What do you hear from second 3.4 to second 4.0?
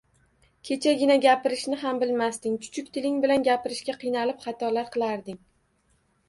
gapirishga